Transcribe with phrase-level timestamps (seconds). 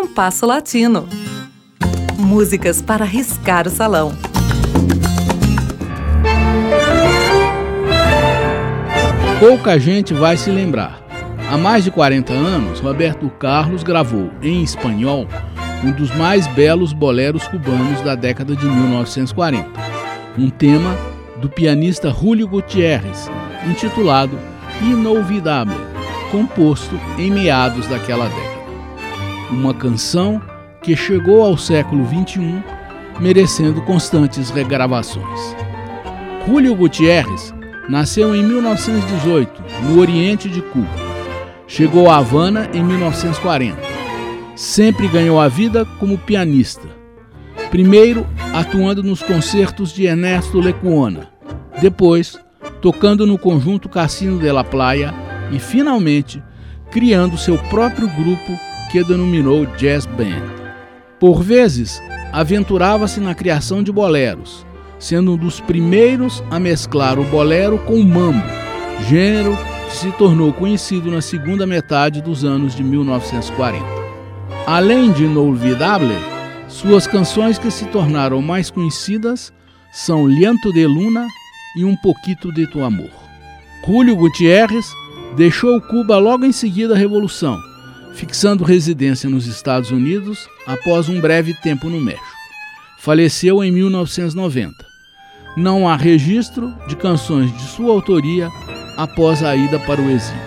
[0.00, 1.08] Compasso Latino.
[2.16, 4.12] Músicas para riscar o salão.
[9.40, 11.02] Pouca gente vai se lembrar.
[11.50, 15.26] Há mais de 40 anos, Roberto Carlos gravou em espanhol
[15.82, 19.68] um dos mais belos boleros cubanos da década de 1940.
[20.38, 20.96] Um tema
[21.38, 23.28] do pianista Julio Gutierrez,
[23.68, 24.38] intitulado
[24.80, 25.74] Inolvidable,
[26.30, 28.57] composto em meados daquela década.
[29.50, 30.40] Uma canção
[30.82, 32.62] que chegou ao século XXI
[33.20, 35.56] merecendo constantes regravações.
[36.46, 37.52] Julio Gutierrez
[37.88, 41.08] nasceu em 1918, no Oriente de Cuba.
[41.66, 43.98] Chegou a Havana em 1940
[44.58, 46.88] sempre ganhou a vida como pianista.
[47.70, 51.28] Primeiro, atuando nos concertos de Ernesto Lecuona,
[51.80, 52.36] depois,
[52.82, 55.14] tocando no conjunto Cassino de la Playa
[55.52, 56.42] e, finalmente,
[56.90, 60.42] criando seu próprio grupo que denominou Jazz Band.
[61.20, 62.00] Por vezes,
[62.32, 64.66] aventurava-se na criação de boleros,
[64.98, 68.42] sendo um dos primeiros a mesclar o bolero com o mambo,
[69.08, 69.56] gênero
[69.88, 73.84] que se tornou conhecido na segunda metade dos anos de 1940.
[74.66, 76.14] Além de Inolvidable,
[76.68, 79.52] suas canções que se tornaram mais conhecidas
[79.90, 81.26] são Lianto de Luna
[81.76, 83.10] e Um Poquito de Tu Amor.
[83.86, 84.92] Julio Gutierrez
[85.34, 87.58] deixou Cuba logo em seguida da Revolução,
[88.18, 92.26] fixando residência nos Estados Unidos após um breve tempo no México.
[92.98, 94.74] Faleceu em 1990.
[95.56, 98.50] Não há registro de canções de sua autoria
[98.96, 100.42] após a ida para o exílio.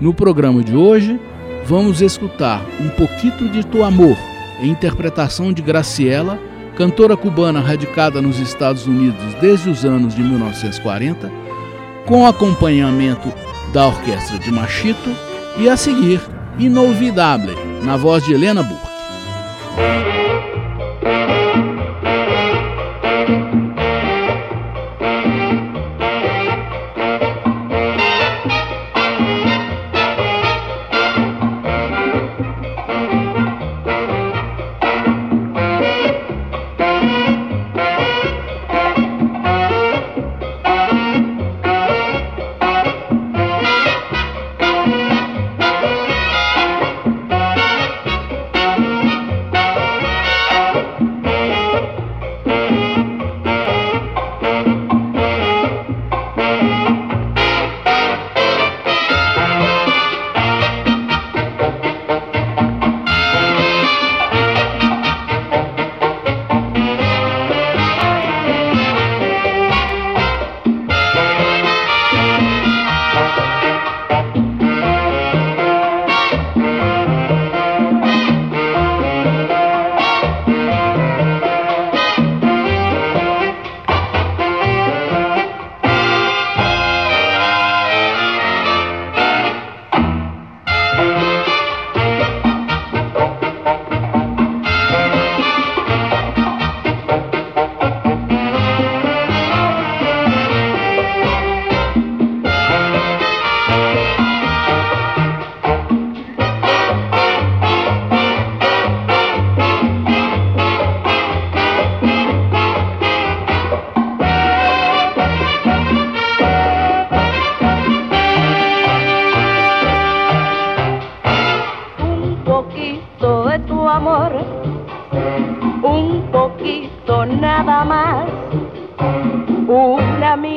[0.00, 1.20] No programa de hoje,
[1.66, 4.16] vamos escutar Um Pouquito de Tu Amor,
[4.62, 6.40] em interpretação de Graciela,
[6.74, 11.30] cantora cubana radicada nos Estados Unidos desde os anos de 1940,
[12.06, 13.30] com acompanhamento
[13.74, 15.10] da orquestra de Machito
[15.58, 16.18] e a seguir
[16.58, 20.01] Inolvidable, na voz de Helena Burke.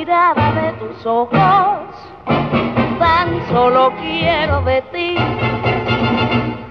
[0.05, 1.79] mirada de tus ojos,
[2.99, 5.15] tan solo quiero de ti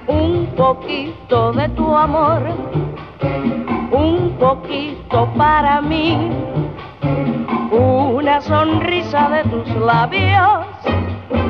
[0.07, 2.43] un poquito de tu amor,
[3.91, 6.31] un poquito para mí,
[7.73, 10.67] una sonrisa de tus labios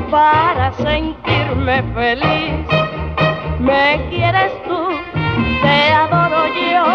[0.09, 2.65] para sentirme feliz.
[3.59, 4.87] Me quieres tú,
[5.61, 6.85] te adoro yo,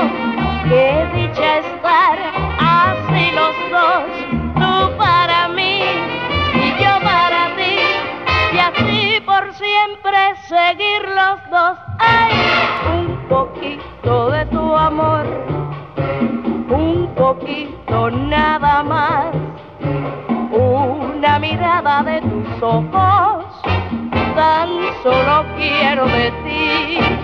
[0.69, 2.19] qué dicha estar
[2.59, 3.70] así los
[10.51, 11.79] seguir los dos.
[12.01, 12.33] Hay
[12.99, 15.25] un poquito de tu amor,
[16.69, 19.27] un poquito nada más,
[20.51, 23.45] una mirada de tus ojos,
[24.35, 24.69] tan
[25.05, 27.20] solo quiero de ti.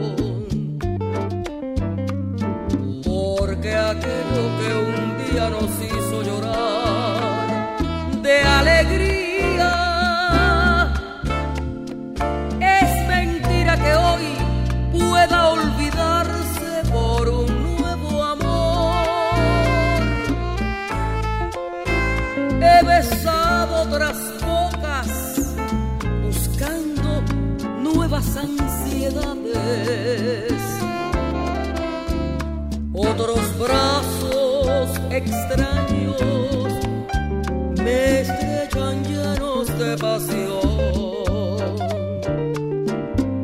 [3.03, 7.47] Porque aquello que un día nos hizo llorar
[8.21, 9.37] de alegría
[14.91, 19.05] pueda olvidarse por un nuevo amor.
[22.61, 24.17] He besado otras
[28.17, 29.61] nuevas ansiedades.
[32.93, 36.21] Otros brazos extraños
[37.83, 40.57] me estrechan llenos de pasión.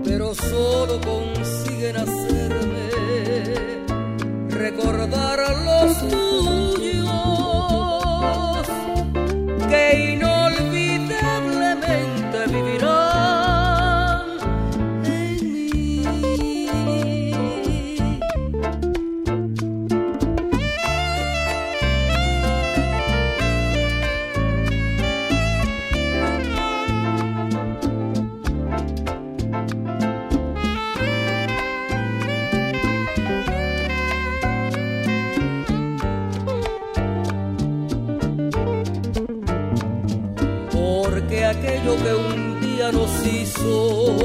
[0.03, 1.32] Pero solo con
[41.83, 44.15] que un día nos hizo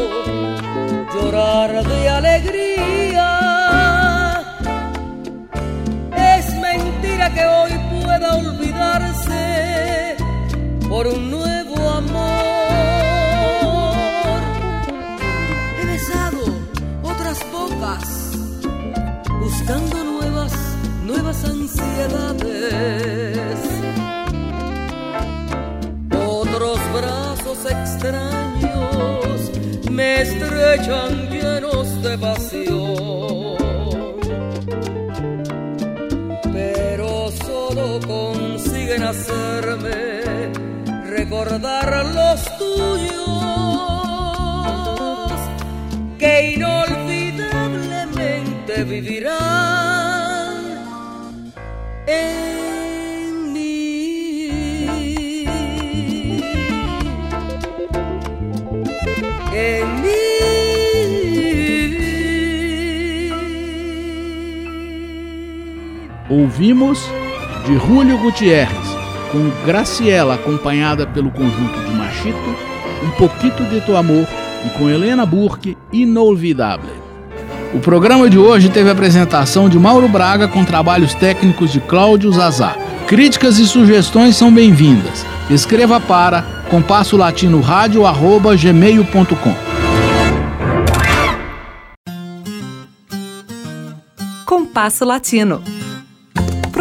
[1.13, 3.29] llorar de alegría.
[6.17, 10.17] Es mentira que hoy pueda olvidarse
[10.89, 12.37] por un nuevo amor.
[15.81, 16.45] He besado
[17.03, 18.37] otras bocas
[19.41, 20.53] buscando nuevas,
[21.05, 22.58] nuevas ansiedades.
[27.99, 29.51] Extraños
[29.91, 33.59] me estrechan llenos de pasión.
[36.53, 40.53] Pero solo consiguen hacerme
[41.11, 43.19] recordar los tuyos
[46.19, 49.99] que inolvidablemente vivirán.
[66.31, 67.03] Ouvimos
[67.65, 68.87] de Julio Gutierrez,
[69.33, 72.37] com Graciela acompanhada pelo conjunto de Machito,
[73.03, 74.27] Um Pouquito de Tu Amor
[74.67, 77.09] e com Helena Burke, Inolvidável.
[77.73, 82.31] O programa de hoje teve a apresentação de Mauro Braga com trabalhos técnicos de Cláudio
[82.31, 82.77] Zazá.
[83.07, 85.25] Críticas e sugestões são bem-vindas.
[85.49, 89.55] Escreva para compasso latino rádio arroba gmail.com.
[94.45, 95.78] Compasso Latino.